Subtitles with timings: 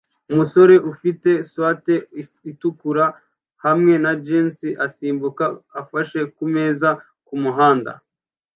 [0.31, 1.99] Umusore ufite swater
[2.51, 3.05] itukura
[3.65, 5.43] hamwe na jans asimbuka
[5.81, 6.89] afashe kumeza
[7.27, 7.91] kumuhanda